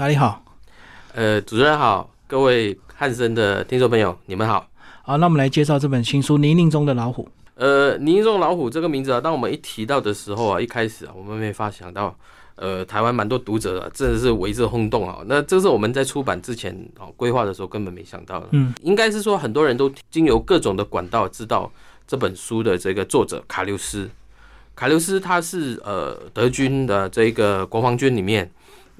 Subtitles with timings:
[0.00, 0.42] 查理好，
[1.12, 4.66] 呃，主持人好，各位汉森的听众朋友，你们好。
[5.02, 7.24] 好，那我们来介绍这本新书《泥泞中的老虎》。
[7.56, 12.16] 呃，泥泞中老虎这个名字啊，当我们一提到的时候啊，一开始啊，我们没法想到，
[12.54, 15.18] 呃，台湾蛮多读者啊，真的是为之轰动啊。
[15.26, 18.46] 那这是我们在出版之前啊规划的时候根本没想到的。
[18.52, 21.70] 嗯，应该是说很多人都经由各种的管道知道
[22.06, 24.08] 这本书的这个作者卡留斯。
[24.74, 28.50] 卡留斯他是呃德军的这个国防军里面，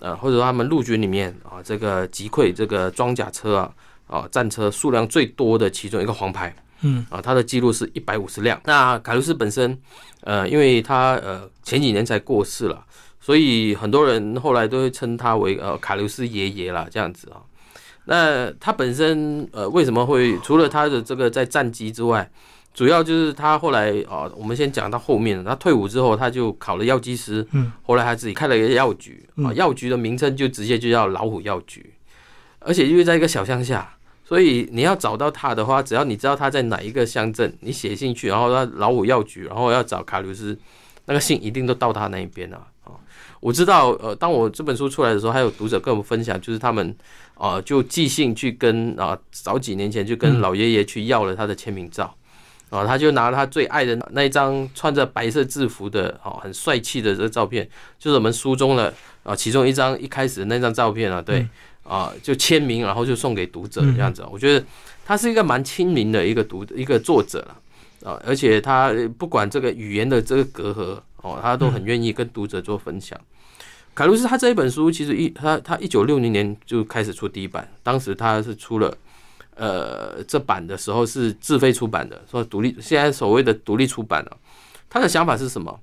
[0.01, 3.72] 呃或者说他们陆军里面啊这个击溃这个装甲车啊
[4.07, 6.54] 啊战车数量最多的其中一个黄牌。
[6.82, 8.58] 嗯啊，他的记录是一百五十辆。
[8.64, 9.79] 那卡鲁斯本身，
[10.22, 12.82] 呃，因为他呃前几年才过世了，
[13.21, 17.36] 所以很多人后来都会称他为呃卡鲁斯爷爷啦，这样子啊。
[18.07, 22.27] 那他本身呃为什么会除了他的这个在战机之外，
[22.72, 31.93] 主要就是他后来啊，我们先讲到后面，他退伍之后他就考了药剂师，嗯，后来他自己开了一个药局啊，药局的名称就直接就叫老虎药局，
[32.60, 33.96] 而且因为在一个小乡下。
[34.22, 40.56] 所以你要找到他的话，只要你知道他在哪一个乡镇，你写信去，然后他老虎药局，然后要找卡留斯，
[41.06, 42.62] 那个信一定都到他那一边啊。
[42.84, 42.94] 啊，
[43.40, 46.96] 我知道，呃，当我这本书出来的时候，还有读者跟我们分享，就是他们
[47.34, 52.14] 啊，就寄信去跟啊，早几年前就跟老爷爷去要了他的签名照，
[52.70, 57.68] 啊，他就拿了他最爱的那一张穿着白色制服的，哦，很帅气的这个照片，
[57.98, 61.46] 就是我们书中的啊，其中一张一开始的那张照片啊，对。
[61.82, 64.24] 啊，就签名，然后就送给读者这样子。
[64.30, 64.64] 我觉得
[65.04, 73.18] 他是一个蛮亲民的一个读一个作者了啊，而且他不管这个语言的这个隔阂哦，他都很愿意跟读者做分享。
[73.92, 78.96] 卡鲁斯他这一本书其实一他他一九六零年就开始出第一版，当时他是出了
[79.56, 84.36] 呃这版的时候是自费出版的，说独立现在所谓的独立出版了。
[84.88, 85.80] 他的想法是什么？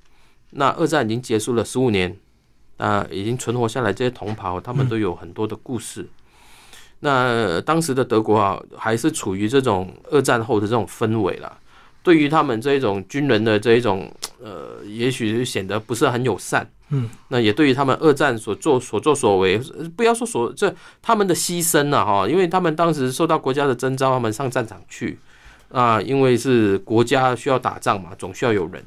[0.52, 2.16] 那二战已经结束了十五年。
[2.78, 6.08] 啊，已经存活下来这些同袍，他们都有很多的故事。
[7.00, 11.58] 那当时的德国啊，还是处于这种二战后的这种氛围了。
[12.04, 16.70] 对于他们这一种军人的这一种，呃，也许显得不是很友善。
[16.90, 19.60] 嗯，那也对于他们二战所做所作所为，
[19.96, 25.20] 不要说所这他们的牺牲了哈，因为他们当时受到国家的征召，他们上战场去
[25.70, 28.84] 啊，因为是国家需要打仗嘛，总需要有人。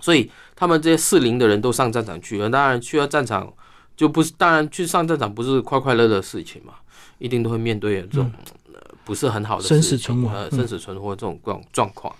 [0.00, 3.50] 所以他们这些适龄的人都上战场去了，当然去了战场
[3.96, 6.74] 就不是，当然去上战场不是快快乐乐的事情嘛，
[7.18, 8.30] 一定都会面对这种
[9.04, 12.14] 不是很好的生死存亡、呃生死存活这种状状况。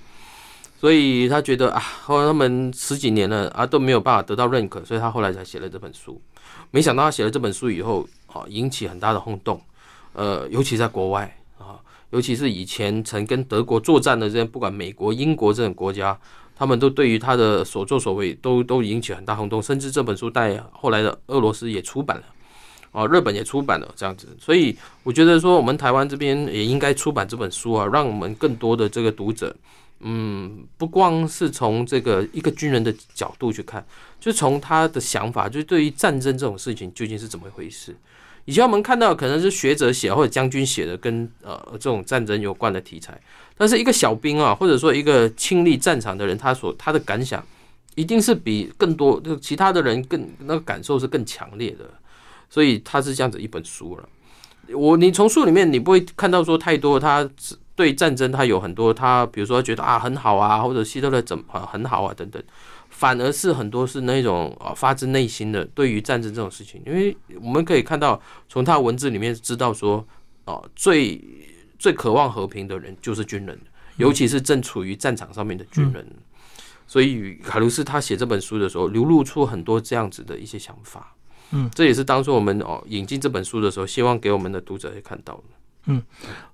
[0.85, 6.21] 所以他觉得啊，后来他们十几年了啊都没有办法得到认可，所以他后来才写了这本书。
[6.71, 9.59] 没想到他写了这本书以后啊，引起很大的轰动，
[10.13, 11.81] 呃，尤其在国外啊，
[12.11, 16.15] 尤其是以前曾跟德国作战的这些，不管美国、英国这种国家。
[16.55, 22.25] 他们都对于他的所作所为都都引起很大轰动，甚至这本书在后来的俄罗斯也出版了，
[22.93, 29.53] 啊，日本也出版了这样子，所以我觉得说我们台湾这边也应该出版这本书啊，让我们更多的这个读者，
[30.07, 33.83] 嗯，不光是从这个一个军人的角度去看，
[34.21, 37.97] 就从他的想法，就对于战争这种事情究竟是怎么一回事。
[38.45, 43.19] 以前我们看到可能是学者写或者将军写的跟呃这种战争有关的题材，
[43.57, 47.43] 但是一个小兵啊，或者说一个亲历战场的人，他所他的感想
[47.95, 51.89] 一定是比更多就其他的人更那个感受是更强烈的，
[52.51, 54.07] 所以他是这样子一本书了。
[54.77, 57.27] 我你从书里面你不会看到说太多他
[57.77, 62.43] 对战争他有很多他比如说觉得啊很好啊，或者希特勒怎么很好啊等等。
[62.91, 70.07] 反而是很多是那种啊发自内心的对于战争这种事情，因为我们可以看到从他文字里面知道说，
[70.45, 71.21] 啊最
[71.77, 73.59] 最渴望和平的人就是军人，
[73.97, 76.07] 尤其是正处于战场上面的军人。
[76.87, 81.17] 所以卡鲁斯他写这本书的时候，流露出很多这样子的一些想法。
[81.51, 85.43] 嗯，这也是当初我们哦引进这本书的时候，希望给我们的读者也看到的。
[85.87, 86.03] 嗯，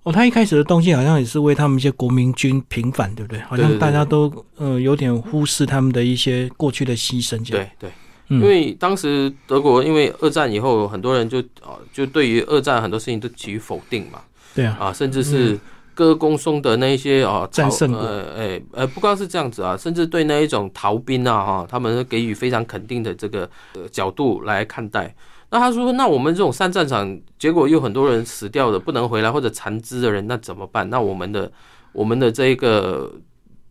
[0.02, 3.40] 哦，他一开始的动机好像也是为他们一些国民军平反，对不对？
[3.42, 7.38] 好像大家都呃有点忽视他们的一些过去的牺牲。
[7.48, 7.90] 对对，
[8.28, 14.20] 因为当时德国因为二战以后，很多人就啊就对于二战很多事情都给予否定嘛。
[14.52, 15.56] 对啊，啊，甚至是
[15.94, 25.14] 歌功颂德那一些啊战胜呃哎呃不光是这样子啊，甚至对那一种逃兵啊哈，他们给予非常肯定的这个呃角度来看待。
[25.52, 30.88] 那他说：“那我们这种上战场，结果有很多人死掉了，不能回来或者残肢的人，那怎么办？
[30.88, 31.50] 那我们的
[31.92, 33.12] 我们的这一个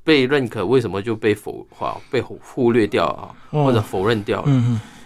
[0.03, 4.51] 被认可，为什么就被否化、被忽略掉啊，或者否认掉了？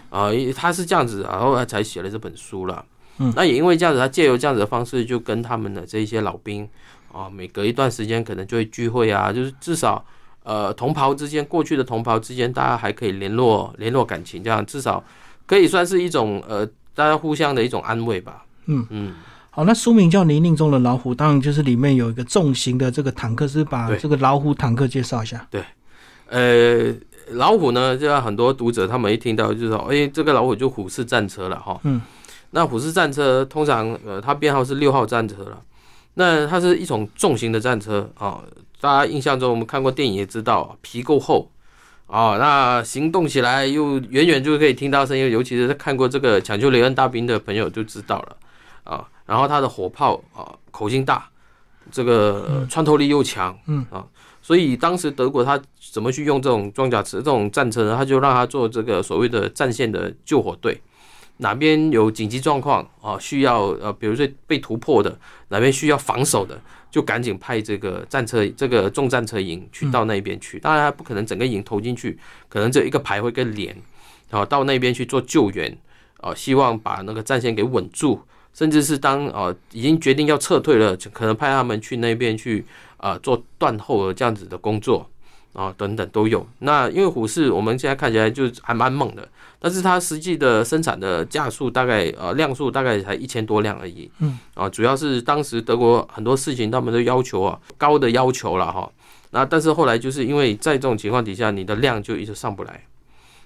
[0.09, 2.83] 啊，他是这样子，然后他才写了这本书了。
[3.19, 6.67] 嗯那也因为这样子，他借由这样子的方式，就跟他们的这些老兵
[7.11, 10.03] 啊，每隔一段时间可能就会聚会啊，就是至少
[10.41, 15.03] 呃同袍之间，过去的同袍之间，大家还可以联络联络感情，这样至少。”
[15.53, 16.65] 可以算是一种呃
[16.95, 18.43] 大家互相的一种安慰吧。
[18.65, 19.13] 嗯嗯，
[19.51, 25.45] 好，那书名叫《泥泞中的老虎》，当然就是里面有一个重型的这个坦克，是把这个老虎坦克介绍一下。
[25.51, 25.63] 对
[26.27, 26.91] 呃，
[27.35, 31.79] 老虎呢，就像很多读者他们一听到就说，哎、这个老虎就虎式战车了哈。
[31.83, 32.01] 嗯。
[32.49, 35.61] 那虎式战车通常呃，它编号是六号战车了。
[36.15, 38.39] 那它是一种重型的战车啊、
[38.79, 41.49] 大家印象中我们看过电影也知道，皮够厚
[42.07, 48.37] 啊、那行动起来又远远就可以听到声音，尤其是看过这个《抢救雷恩大兵》的朋友就知道了
[48.83, 49.07] 啊。
[49.25, 51.27] 然后它的火炮啊、口径大，
[51.91, 54.05] 这个呃穿透力又强，嗯啊，
[54.41, 55.59] 所以当时德国他
[55.91, 57.95] 怎么去用这种装甲车、这种战车呢？
[57.95, 60.79] 他就让他做这个所谓的战线的救火队，
[61.37, 65.17] 哪边有紧急状况啊，需要呃，比如说被突破的，
[65.49, 66.59] 哪边需要防守的，
[66.91, 70.59] 就赶紧派这个战车、这个重战车营去到那边去。
[70.59, 73.75] 当然，他不可能整个营投进去，可能这一个排或一个连，
[74.29, 75.77] 啊，到那边去做救援，
[76.17, 78.21] 啊，希望把那个战线给稳住。
[78.53, 82.63] 甚至是当呃已经决定要撤退了，就可能派他们去那边去
[82.97, 85.09] 啊、呃做断后的这样子的工作
[85.53, 86.45] 啊、等等都有。
[86.59, 89.27] 那因为虎式我们现在看起来就还蛮猛的，
[89.59, 94.09] 但是它实际的生产的架数大概呃量数大概才一千多辆而已。
[94.19, 98.91] 嗯啊，主要是当时德国很多事情他们都要求啊高的要求了哈。
[99.29, 102.83] 那但是后来就是因为在这种情况底下，你的量就一直上不来。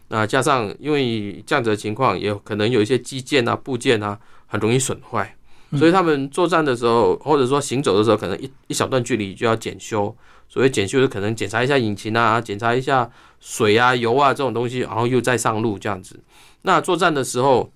[0.09, 5.35] 那加上因为这样子的情况，也有可能有一些基建啊、部件啊很容易损坏，
[5.77, 10.15] 所以他们作战的时候，或者说行走的时候，可能一一小段距离就要检修。
[10.49, 13.09] 所谓检修，就可能检查一下引擎啊，检查一下
[13.39, 16.19] 水啊、油啊这种东西，然后又再上路这样子。
[16.61, 17.71] 那作战的时候，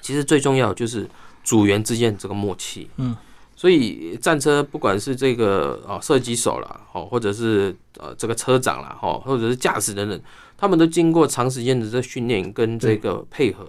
[0.00, 1.08] 其实最重要就是
[1.42, 2.88] 组员之间这个默契。
[2.96, 3.16] 嗯，
[3.56, 10.20] 所以战车不管是这个啊射击手啦，哦，或者是呃这个车长啦，哦，或者是驾驶等等，
[10.56, 13.66] 他们都经过长时间的这训练跟这个配合，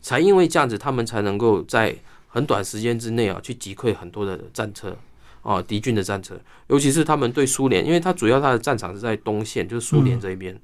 [0.00, 1.94] 才因为这样子，他们才能够在
[2.28, 4.96] 很短时间之内啊去击溃很多的战车。
[5.42, 10.58] 哦，敌军的战车，尤其是他们对苏联，因为它主要它的战场是在东线，就是苏联这一边。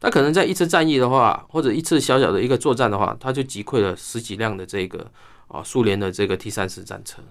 [0.00, 5.08] 他可能在一次战役的话，或者一次小小的一个作战的话，他就击溃了十几辆的这个
[5.46, 7.22] 啊苏联的这个 T 三十战车，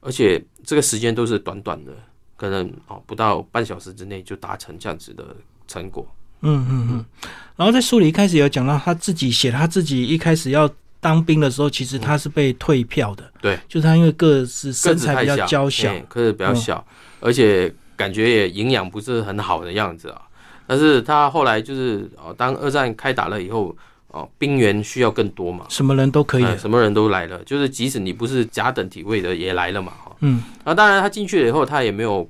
[0.00, 1.92] 而且这个时间都是短短的，
[2.36, 5.36] 可能哦不到半小时之内就达成这样子的
[5.68, 6.06] 成果。
[6.40, 7.04] 嗯嗯嗯。
[7.56, 10.66] 然后在书里一开始有讲到他自己写，他自己一开始要
[11.04, 13.22] 当兵的时候，其实他是被退票的。
[13.42, 16.82] 对，就是他因为个子身材比较娇小，哎个子比较小，
[17.20, 20.22] 而且感觉也营养不是很好的样子啊。
[20.66, 23.76] 但是他后来就是哦，当二战开打了以后，
[24.08, 26.44] 哦，兵员需要更多嘛，什么人都可以。
[26.44, 30.16] 哎什么人都来了，就是即使你不是甲等体位的也来了嘛，哈。
[30.20, 32.26] 嗯，那当然他进去了以后，他也没有，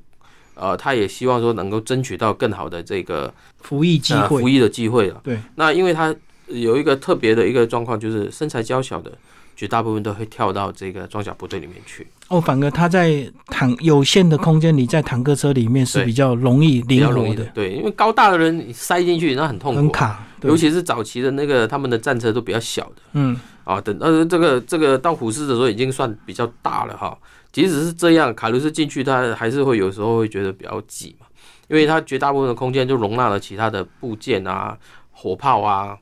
[0.55, 4.21] 呃，他也希望说能够争取到更好的这个服役机会。
[4.21, 5.21] 呃服役的机会了。
[5.23, 6.13] 对，那因为他
[6.47, 9.13] 有一个特别的一个状况，就是身材娇小的，
[9.57, 12.07] 绝大部分都会跳到这个装甲部队里面去。
[12.29, 20.27] 哦，反而他在坦有限的空间里，在坦克车里面是比较容易比灵活的对，因为高大的人塞进去那很痛苦啊，很卡。
[20.43, 27.17] 尤其是早期的那个他们的战车都比较小的嗯啊，等到这个这个到虎式的时候已经算比较大了哈。
[27.51, 31.27] 即使是这样，卡路斯进去他还是会有时候会觉得比较挤嘛，
[31.69, 34.77] 因为他绝大部分的空间就容纳了其他的部件啊、
[35.13, 35.97] 火炮啊、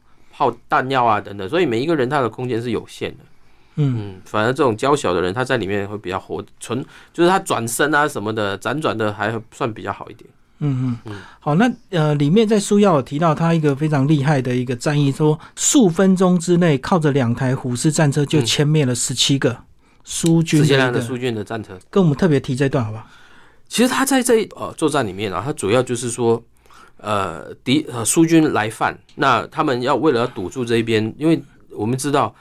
[0.51, 3.19] 炮弹药啊等等，所以每一个人他的空间是有限的。
[3.77, 10.29] 嗯嗯，反而这种娇小的人他在里面会比较活，纯就是他转身啊什么的辗转的还算比较好一点。
[10.59, 11.17] 嗯嗯。
[11.41, 19.57] 好，那呃，里面在书要有提到他一个非常厉害的一个战役，说数分钟之内靠着两台虎式战车就嗯歼灭了十七个
[20.05, 21.01] 苏军世界的一个。
[21.01, 21.79] 苏军的战车。
[21.89, 23.07] 跟我们特别提这段好不好？
[23.69, 26.43] 其实他在这呃作战里面啊，他主要就是说，
[27.03, 31.39] 呃敌呃苏军来犯，那他们要为了要堵住这一边，因为
[31.71, 32.35] 我们知道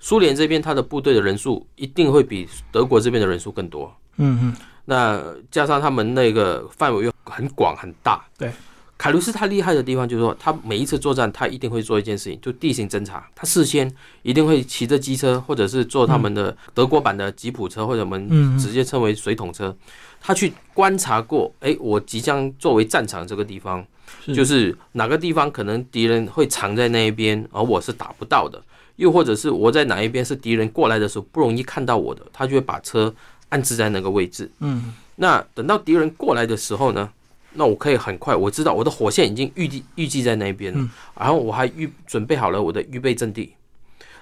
[0.00, 4.56] 苏联这边他的部队的人数一定会比德国这边的人数更多，嗯嗯。
[4.86, 8.50] 那加上他们那个范围又很广很大，对。
[8.96, 13.24] 凯卢斯他厉害的地方就是说，他每一次作战，他一定会做一件事情，就地形侦察。
[13.32, 13.88] 他事先
[14.22, 19.72] 一定会骑着机车，或者是坐他们的德国版的吉普车，或者我们直接称为水桶车，
[20.20, 23.86] 他去观察过，哎、我即将作为战场这个地方，是
[24.34, 28.62] 就是哪个地方可能敌人会藏在那一边，而我是打不到的，
[28.96, 33.14] 又或者是我在哪一边是敌人过来的时候不容易看到我的，他就会把车
[33.48, 34.50] 安置在那个位置。
[34.60, 37.10] 嗯那等到敌人过来的时候呢，
[37.54, 43.52] 那我可以很快，我知道我的火线已经预计预计在那边了，嗯然后我还预准备好了我的预备阵地。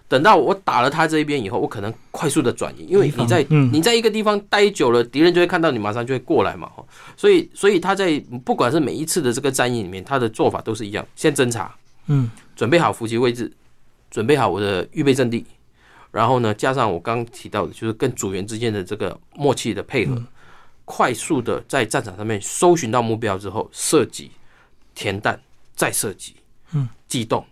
[0.08, 3.70] 等到我打了他这一边以后，我可能快速的转移，因为你在、嗯。
[3.72, 6.68] 你在一个地方待久了，敌人就会看到你，马上就会过来嘛。
[6.68, 6.84] 哈
[7.16, 11.74] 所以所以他在不管是每一次的这个战役里面，他的做法都是一样，先侦查，
[12.06, 12.30] 嗯。
[12.54, 13.52] 准备好伏击位置，
[14.10, 15.44] 准备好我的预备阵地，
[16.10, 20.18] 然后呢，加上我刚刚提到的，就是跟组员之间的这个默契的配合，
[20.86, 24.30] 快速的在战场上面搜寻到目标之后，射击、
[24.94, 25.38] 填弹、
[25.74, 26.36] 再射击，
[26.72, 27.44] 嗯，机动，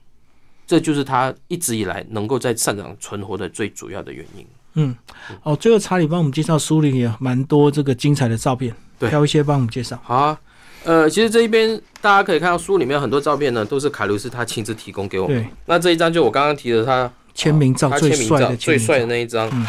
[0.67, 4.47] 这就是他一直以来能够在战场存活的最主要的原因。
[4.75, 4.97] 嗯，
[5.43, 10.01] 哦，最后查理帮我们介绍书里也蛮多这个精彩的照片，对挑一些帮我们介绍。
[10.03, 10.41] 好啊，
[10.85, 15.43] 呃，其实这一边大家可以看到书里面很多照片呢，都是卡卢斯他亲自提供给我们。
[15.43, 19.49] 对，那这一张就我刚刚提的他签名照最他签名照帅的最帅的的，那一张。
[19.53, 19.67] 嗯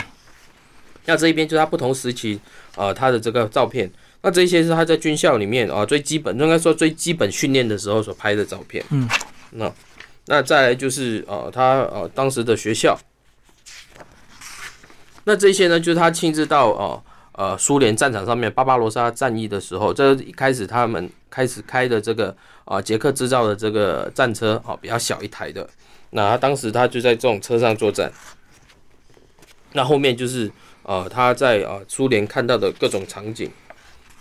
[1.08, 2.40] 那这一边就是他不同时期
[2.75, 3.88] 呃他的这个照片。
[4.24, 8.84] 那这些是他在军校里面啊、最基本应该说最基本训练的时候所拍的照片。
[8.90, 9.08] 嗯，
[9.52, 9.72] 那
[10.27, 12.98] 那再来就是呃他呃当时的学校。
[15.24, 25.67] 那这些呢，就是他亲自到呃呃苏联战场上面巴巴罗萨战役的时候，这一开始他们开始开的这个啊捷克制造的这个战车啊比较小一台的，
[26.12, 28.12] 那他当时他就在这种车上作战。
[29.74, 30.51] 那后面就是
[30.84, 33.51] 呃他在呃苏联看到的各种场景。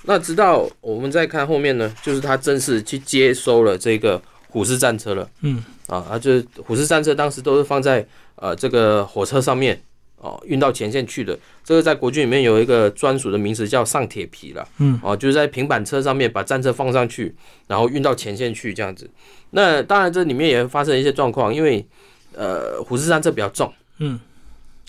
[0.05, 4.21] 那直到我们再看后面呢，就是他正式去接收了这个
[4.55, 5.29] 虎式战车了。
[5.41, 8.07] 嗯，啊，啊就是虎式战车当时都是放在
[8.37, 9.83] 呃这个火车上面
[10.19, 11.37] 哦，运到前线去的。
[11.65, 14.65] 这个在国军里面有一个专属的名词叫上铁皮了。
[14.79, 17.35] 嗯，哦，就是在平板车上面把战车放上去，
[17.67, 19.11] 然后运到前线去这样子。
[19.51, 21.85] 那当然这里面也会发生一些状况，因为
[22.33, 24.21] 呃虎式战车比较重，嗯，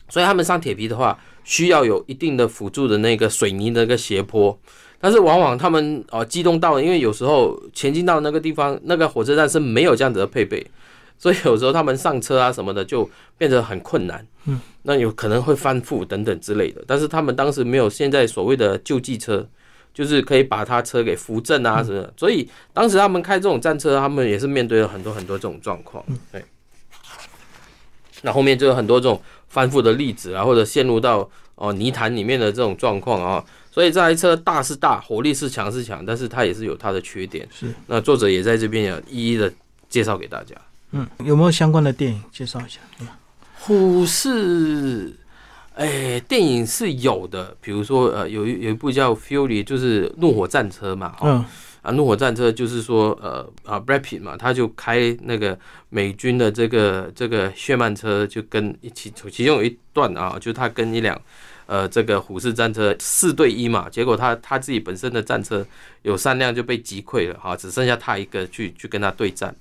[0.09, 4.55] 所以他们上铁皮的话，需要有一定的辅助的那个水泥的一个斜坡。
[5.05, 10.65] 但是往往他们呃机动到，因为有时候前进到那个地方，那个火车站是没有这样子的配备，
[11.19, 13.07] 所以有时候他们上车啊什么的就
[13.37, 14.25] 变得很困难。
[14.45, 16.83] 嗯，那有可能会翻覆等等之类的。
[16.87, 19.47] 但是他们当时没有现在所谓的救济车，
[19.93, 22.11] 就是可以把他车给扶正啊什么的。
[22.17, 26.03] 所以当时他们开这种战车，他们也是面对了很多很多这种状况。
[26.31, 26.43] 对。
[28.23, 33.45] 那后面就有很多这种翻覆的例子啊，或者陷入到哦泥潭里面的这种状况啊。
[33.75, 37.45] 所以这台车大是大，火力是强是强，但是它也是有它的缺点。
[37.51, 39.51] 是，那作者也在这边也一一的
[39.89, 40.55] 介绍给大家。
[40.91, 42.79] 嗯，有没有相关的电影介绍一下？
[43.01, 43.07] 嗯
[43.59, 45.13] 虎式，
[45.73, 51.45] 哎，电影是有的，比如说呃，有一有一部叫《Fury》，就是怒火战车嘛，哦、嗯
[51.81, 61.19] 啊，怒火战车就是说，呃啊，Brad Pitt 嘛，他就开那个美军的这个这个血曼车，就跟一起，其中有一段啊，就他跟一辆
[61.67, 65.65] 呃这个虎式战车四对一嘛，结果他他自己本身的战车
[66.03, 69.55] 有三辆就被击溃了哈、只剩下他一个去去跟他对战。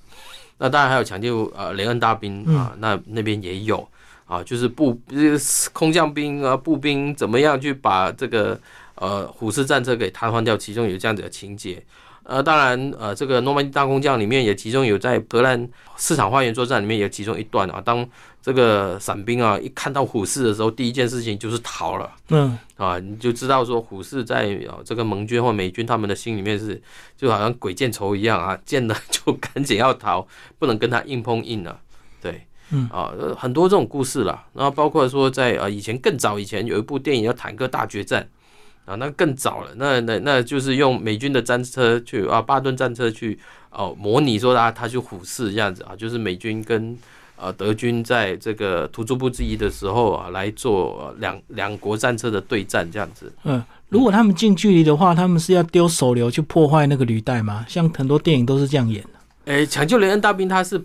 [0.59, 3.87] 那当然还有抢救呃雷恩大兵啊，那那边也有
[4.27, 8.59] 啊，就是步就是空降兵啊步兵怎么样去把这个
[8.95, 11.83] 呃虎式战车给瘫痪掉，其中有这样子的情节。
[12.25, 18.07] 呃，当然，呃，这个诺曼底大工匠里面也其中有在荷兰市场花园作战里面有其中一段啊，当
[18.41, 22.11] 这个伞兵啊一看到虎式的时候，第一件事情就是逃了。
[22.31, 22.59] 嗯。
[22.77, 26.81] 啊，你就知道说虎式在呃这个盟军或美军他们的心里面是
[27.17, 30.27] 就好像鬼见愁一样啊， 见了就赶紧要逃，
[30.59, 31.79] 不能跟他硬碰硬了，
[32.23, 32.89] 对，嗯。
[32.91, 38.23] 啊，呃很多这种故事啦，然后包括说在呃以前更早以前有一部电影叫《坦克大决战》。
[38.85, 43.39] 啊，那更早了，那那那就是用美军的战车去啊，巴顿战车去
[43.71, 46.97] 哦、模拟说啊，他去虎视这样子啊，就是美军跟
[47.37, 53.33] 呃德军在这个突出部之一的时候啊，来做呃两两国战车的对战这样子。
[53.43, 57.67] 嗯，如果他们近距离的话，他们是要丢手榴去破坏那个履带吗？
[57.69, 59.53] 像很多电影都是这样演的。
[59.53, 60.81] 诶，抢救雷恩大兵他是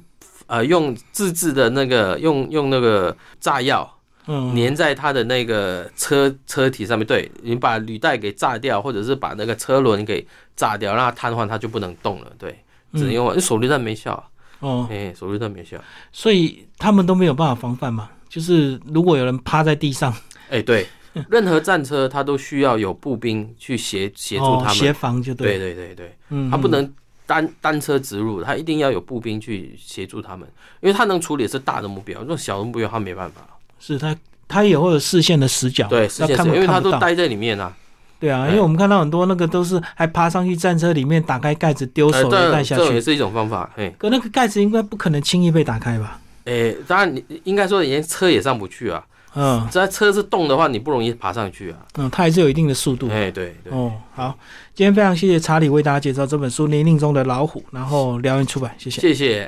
[0.47, 3.87] 呃用自制的那个用用那个炸药
[4.31, 10.23] 嗯，粘在他的那个车车体上面，对你把履带给炸掉，或者是把那个车轮给
[10.55, 12.31] 炸掉，让它瘫痪，它就不能动了。
[12.37, 12.55] 对，
[12.93, 14.23] 只能用手榴弹没效啊，
[14.59, 15.83] 哦，哎、手榴弹没效。
[16.11, 18.07] 所以他们都没有办法防范嘛。
[18.29, 20.13] 就是如果有人趴在地上，
[20.51, 20.85] 哎、对，
[21.27, 24.75] 任何战车它都需要有步兵去协协助哦他，们。
[24.75, 26.87] 协防就对对，对对对，嗯，它不能
[27.25, 30.47] 单单车直入，他一定要有步兵去协助他们，
[30.81, 33.41] 因为他能处理的是大的目标，那种小的目标他没办法。
[33.79, 34.15] 是他
[34.47, 36.99] 他也会有视线的死角，对，视要看线是，因为它看不到。
[36.99, 37.73] 都待在里面啊。
[38.19, 42.83] 对啊，哎因为我们看到很多那个都是还爬上去战车里面，打开盖子丢呃，手榴这弹下去。
[42.83, 43.69] 这也是一种方法。
[43.75, 46.19] 嘿，可那个盖子应该不可能轻易被打开吧？
[46.43, 49.03] 哎，当然你应该说连车也上不去啊。
[49.35, 51.77] 嗯只要车是动的话，你不容易爬上去啊。
[51.99, 53.07] 嗯，它还是有一定的速度。
[53.11, 53.71] 哎，对对。
[53.71, 54.35] 哦，好，
[54.73, 58.99] 今天非常谢谢查理为大家介绍这本书《年龄中的老虎》，然后辽源出版，谢谢。
[58.99, 59.47] 谢谢。